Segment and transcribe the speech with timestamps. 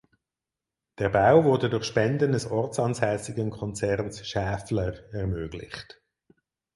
[0.97, 6.01] Der Bau wurde durch Spenden des ortsansässigen Konzerns Schaeffler ermöglicht.